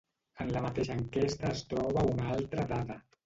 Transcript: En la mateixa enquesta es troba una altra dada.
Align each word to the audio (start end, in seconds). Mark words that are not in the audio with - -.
En 0.45 0.47
la 0.55 0.63
mateixa 0.65 0.95
enquesta 1.01 1.51
es 1.57 1.63
troba 1.73 2.07
una 2.15 2.27
altra 2.39 2.67
dada. 2.75 2.99